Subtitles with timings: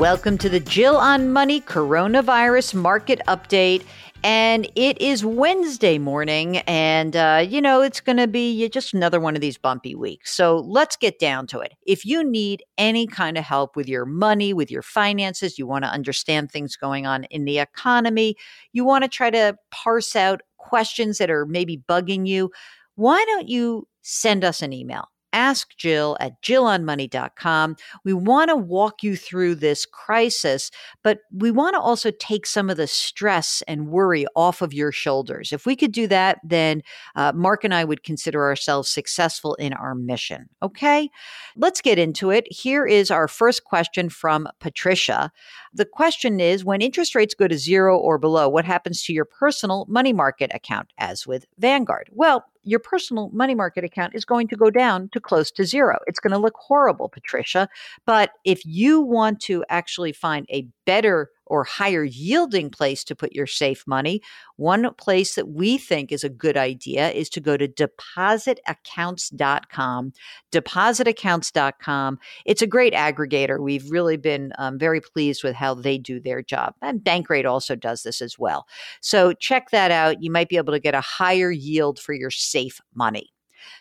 [0.00, 3.84] Welcome to the Jill on Money Coronavirus Market Update.
[4.24, 9.20] And it is Wednesday morning, and uh, you know, it's going to be just another
[9.20, 10.32] one of these bumpy weeks.
[10.34, 11.74] So let's get down to it.
[11.86, 15.84] If you need any kind of help with your money, with your finances, you want
[15.84, 18.36] to understand things going on in the economy,
[18.72, 22.50] you want to try to parse out questions that are maybe bugging you,
[22.94, 25.08] why don't you send us an email?
[25.32, 27.76] Ask Jill at jillonmoney.com.
[28.04, 30.70] We want to walk you through this crisis,
[31.02, 34.92] but we want to also take some of the stress and worry off of your
[34.92, 35.52] shoulders.
[35.52, 36.82] If we could do that, then
[37.16, 40.48] uh, Mark and I would consider ourselves successful in our mission.
[40.62, 41.10] Okay,
[41.56, 42.46] let's get into it.
[42.50, 45.30] Here is our first question from Patricia.
[45.72, 49.24] The question is when interest rates go to zero or below, what happens to your
[49.24, 52.08] personal money market account, as with Vanguard?
[52.12, 55.98] Well, your personal money market account is going to go down to close to zero.
[56.06, 57.68] It's going to look horrible, Patricia.
[58.06, 63.34] But if you want to actually find a better or higher yielding place to put
[63.34, 64.22] your safe money,
[64.56, 70.12] one place that we think is a good idea is to go to depositaccounts.com.
[70.52, 72.18] Depositaccounts.com.
[72.46, 73.60] It's a great aggregator.
[73.60, 76.74] We've really been um, very pleased with how they do their job.
[76.80, 78.68] And Bankrate also does this as well.
[79.00, 80.22] So check that out.
[80.22, 83.32] You might be able to get a higher yield for your safe money.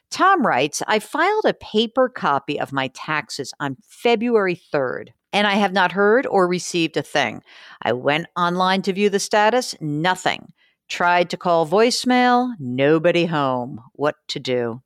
[0.09, 5.55] Tom writes, I filed a paper copy of my taxes on February 3rd and I
[5.55, 7.41] have not heard or received a thing.
[7.81, 10.53] I went online to view the status, nothing.
[10.87, 13.81] Tried to call voicemail, nobody home.
[13.93, 14.81] What to do?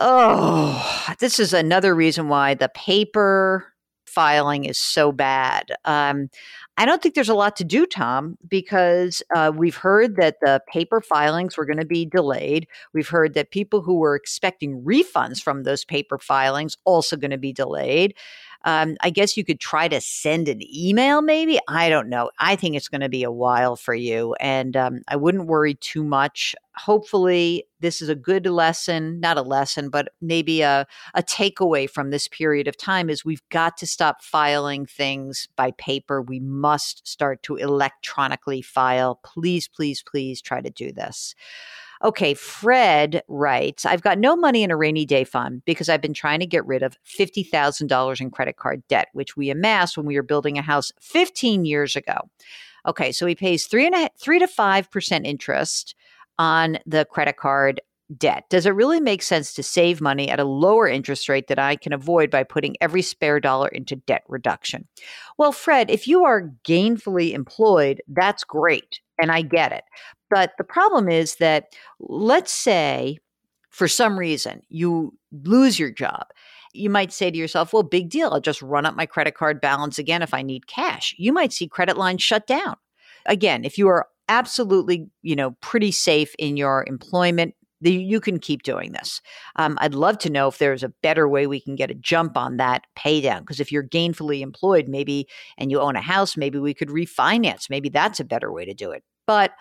[0.00, 3.72] Oh, this is another reason why the paper
[4.04, 5.72] filing is so bad.
[5.84, 6.28] Um,
[6.78, 10.60] I don't think there's a lot to do, Tom, because uh, we've heard that the
[10.68, 12.66] paper filings were going to be delayed.
[12.92, 17.38] We've heard that people who were expecting refunds from those paper filings also going to
[17.38, 18.14] be delayed.
[18.66, 21.60] Um, I guess you could try to send an email, maybe.
[21.68, 22.32] I don't know.
[22.40, 25.74] I think it's going to be a while for you, and um, I wouldn't worry
[25.74, 26.56] too much.
[26.74, 32.10] Hopefully, this is a good lesson, not a lesson, but maybe a, a takeaway from
[32.10, 36.20] this period of time is we've got to stop filing things by paper.
[36.20, 39.20] We must start to electronically file.
[39.22, 41.36] Please, please, please try to do this.
[42.06, 46.14] Okay, Fred writes I've got no money in a rainy day fund because I've been
[46.14, 50.14] trying to get rid of $50,000 in credit card debt, which we amassed when we
[50.14, 52.16] were building a house 15 years ago.
[52.86, 55.96] Okay, so he pays three and a, three to five percent interest
[56.38, 57.80] on the credit card
[58.16, 58.44] debt.
[58.50, 61.74] Does it really make sense to save money at a lower interest rate that I
[61.74, 64.86] can avoid by putting every spare dollar into debt reduction?
[65.38, 69.00] Well, Fred, if you are gainfully employed, that's great.
[69.20, 69.82] And I get it.
[70.30, 73.18] But the problem is that, let's say,
[73.70, 76.26] for some reason, you lose your job.
[76.72, 78.30] You might say to yourself, well, big deal.
[78.30, 81.14] I'll just run up my credit card balance again if I need cash.
[81.18, 82.76] You might see credit lines shut down.
[83.26, 88.62] Again, if you are absolutely, you know, pretty safe in your employment, you can keep
[88.62, 89.20] doing this.
[89.56, 92.36] Um, I'd love to know if there's a better way we can get a jump
[92.36, 93.40] on that pay down.
[93.40, 97.68] Because if you're gainfully employed, maybe, and you own a house, maybe we could refinance.
[97.68, 99.04] Maybe that's a better way to do it.
[99.26, 99.52] But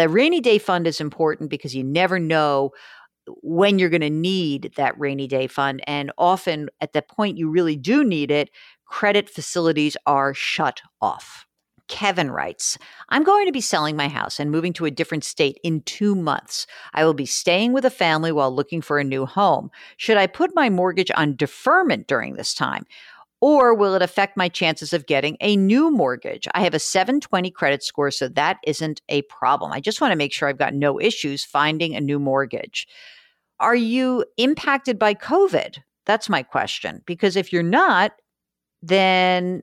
[0.00, 2.70] the rainy day fund is important because you never know
[3.42, 5.82] when you're going to need that rainy day fund.
[5.86, 8.50] And often at the point you really do need it,
[8.86, 11.46] credit facilities are shut off.
[11.86, 12.78] Kevin writes,
[13.08, 16.14] I'm going to be selling my house and moving to a different state in two
[16.14, 16.66] months.
[16.94, 19.70] I will be staying with a family while looking for a new home.
[19.96, 22.84] Should I put my mortgage on deferment during this time?
[23.40, 26.46] Or will it affect my chances of getting a new mortgage?
[26.52, 29.72] I have a 720 credit score, so that isn't a problem.
[29.72, 32.86] I just want to make sure I've got no issues finding a new mortgage.
[33.58, 35.78] Are you impacted by COVID?
[36.04, 37.02] That's my question.
[37.06, 38.12] Because if you're not,
[38.82, 39.62] then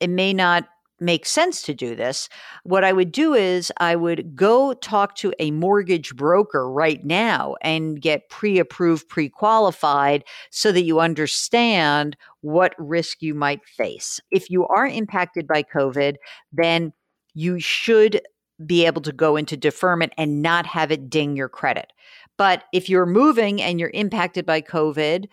[0.00, 0.66] it may not
[1.02, 2.28] make sense to do this.
[2.62, 7.56] What I would do is I would go talk to a mortgage broker right now
[7.62, 14.20] and get pre approved, pre qualified so that you understand what risk you might face.
[14.30, 16.16] If you are impacted by COVID,
[16.52, 16.92] then
[17.34, 18.20] you should
[18.64, 21.92] be able to go into deferment and not have it ding your credit.
[22.38, 25.26] But if you're moving and you're impacted by COVID,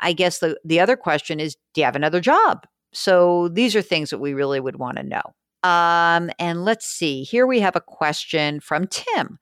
[0.00, 2.66] I guess the, the other question is do you have another job?
[2.92, 5.22] So these are things that we really would want to know.
[5.62, 9.38] Um, and let's see, here we have a question from Tim.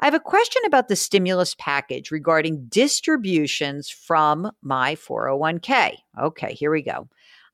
[0.00, 5.96] I have a question about the stimulus package regarding distributions from my 401k.
[6.20, 7.08] Okay, here we go.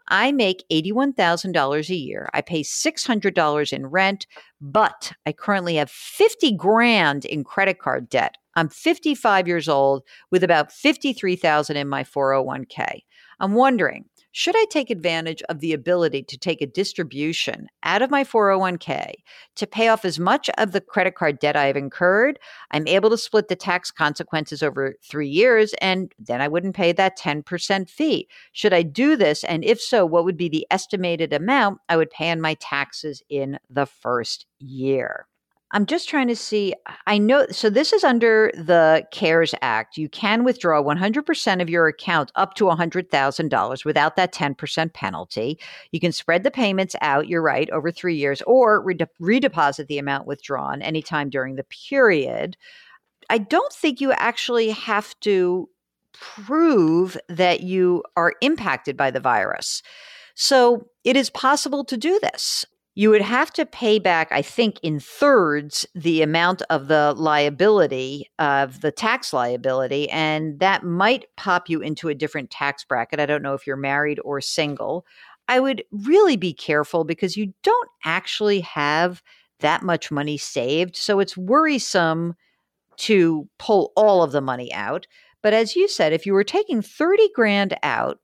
[0.09, 2.29] I make $81,000 a year.
[2.35, 4.27] I pay $600 in rent,
[4.61, 8.37] but I currently have 50 grand in credit card debt.
[8.55, 13.01] I'm 55 years old with about 53,000 in my 401k.
[13.41, 14.05] I'm wondering,
[14.37, 19.13] should I take advantage of the ability to take a distribution out of my 401k
[19.55, 22.41] to pay off as much of the credit card debt I have incurred?
[22.73, 26.91] I'm able to split the tax consequences over three years, and then I wouldn't pay
[26.91, 28.29] that 10% fee.
[28.51, 29.45] Should I do this?
[29.45, 33.23] And if so, what would be the estimated amount I would pay on my taxes
[33.29, 35.29] in the first year?
[35.75, 36.73] I'm just trying to see.
[37.09, 37.47] I know.
[37.51, 39.97] So this is under the CARES Act.
[39.97, 45.59] You can withdraw 100% of your account up to $100,000 without that 10% penalty.
[45.91, 49.99] You can spread the payments out, you're right, over three years, or rede- redeposit the
[49.99, 52.57] amount withdrawn anytime during the period.
[53.29, 55.69] I don't think you actually have to
[56.13, 59.83] prove that you are impacted by the virus.
[60.37, 62.65] So it is possible to do this
[62.97, 68.31] you would have to pay back, I think, in thirds the amount of the liability
[68.39, 70.09] of the tax liability.
[70.11, 73.19] And that might pop you into a different tax bracket.
[73.19, 75.05] I don't know if you're married or single.
[75.49, 79.23] I would really be careful because you don't actually have
[79.59, 80.97] that much money saved.
[80.97, 82.35] So it's worrisome
[82.99, 85.07] to pull all of the money out.
[85.43, 88.21] But as you said, if you were taking 30 grand out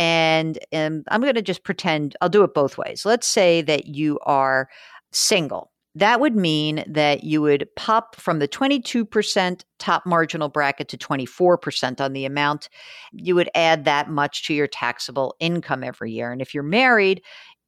[0.00, 3.04] and um, I'm going to just pretend I'll do it both ways.
[3.04, 4.70] Let's say that you are
[5.12, 5.70] single.
[5.94, 12.00] That would mean that you would pop from the 22% top marginal bracket to 24%
[12.00, 12.70] on the amount.
[13.12, 16.32] You would add that much to your taxable income every year.
[16.32, 17.20] And if you're married,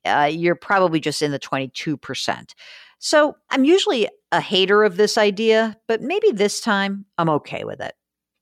[0.06, 2.54] uh, you're probably just in the 22%.
[2.98, 7.82] So I'm usually a hater of this idea, but maybe this time I'm okay with
[7.82, 7.92] it.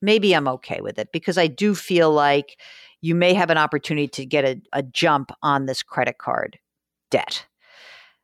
[0.03, 2.59] Maybe I'm okay with it because I do feel like
[3.01, 6.59] you may have an opportunity to get a, a jump on this credit card
[7.11, 7.47] debt.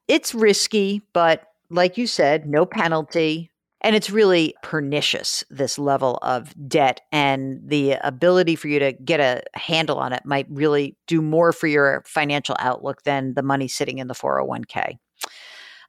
[0.08, 3.50] It's risky, but like you said, no penalty.
[3.82, 7.02] And it's really pernicious, this level of debt.
[7.12, 11.52] And the ability for you to get a handle on it might really do more
[11.52, 14.96] for your financial outlook than the money sitting in the 401k.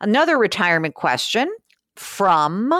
[0.01, 1.51] Another retirement question
[1.95, 2.73] from,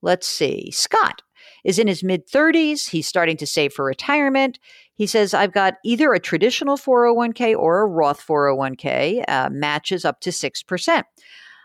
[0.00, 1.22] let's see, Scott
[1.64, 2.88] is in his mid 30s.
[2.88, 4.58] He's starting to save for retirement.
[4.94, 10.20] He says, I've got either a traditional 401k or a Roth 401k, uh, matches up
[10.20, 11.02] to 6%.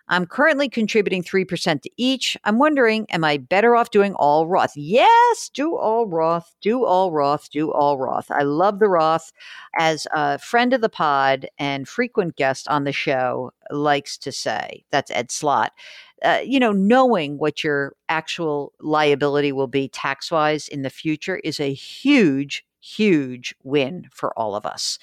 [0.09, 2.37] I'm currently contributing 3% to each.
[2.45, 4.71] I'm wondering, am I better off doing all Roth?
[4.75, 8.31] Yes, do all Roth, do all Roth, do all Roth.
[8.31, 9.33] I love the Roth.
[9.77, 14.85] As a friend of the pod and frequent guest on the show likes to say,
[14.91, 15.73] that's Ed Slott.
[16.23, 21.37] Uh, you know, knowing what your actual liability will be tax wise in the future
[21.43, 24.97] is a huge huge win for all of us.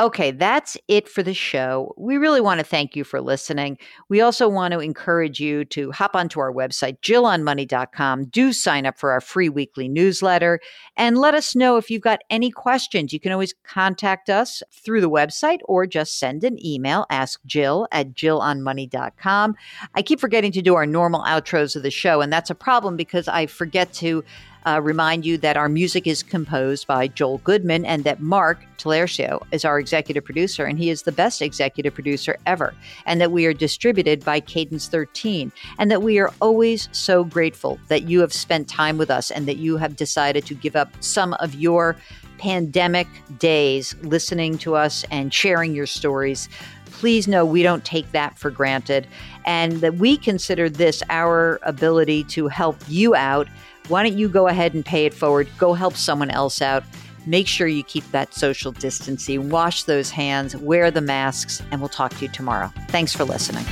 [0.00, 1.92] Okay, that's it for the show.
[1.98, 3.78] We really want to thank you for listening.
[4.08, 8.26] We also want to encourage you to hop onto our website, jillonmoney.com.
[8.26, 10.60] Do sign up for our free weekly newsletter
[10.96, 13.12] and let us know if you've got any questions.
[13.12, 17.88] You can always contact us through the website or just send an email, ask Jill
[17.90, 19.56] at jillonmoney.com.
[19.96, 22.96] I keep forgetting to do our normal outros of the show, and that's a problem
[22.96, 24.22] because I forget to
[24.68, 29.40] uh, remind you that our music is composed by Joel Goodman and that Mark Talercio
[29.50, 32.74] is our executive producer, and he is the best executive producer ever.
[33.06, 37.80] And that we are distributed by Cadence 13, and that we are always so grateful
[37.88, 40.90] that you have spent time with us and that you have decided to give up
[41.00, 41.96] some of your
[42.36, 43.08] pandemic
[43.38, 46.48] days listening to us and sharing your stories
[46.86, 49.08] please know we don't take that for granted
[49.44, 53.48] and that we consider this our ability to help you out
[53.88, 55.48] why don't you go ahead and pay it forward?
[55.58, 56.84] Go help someone else out.
[57.28, 61.90] Make sure you keep that social distancing, wash those hands, wear the masks, and we'll
[61.90, 62.72] talk to you tomorrow.
[62.88, 63.66] Thanks for listening.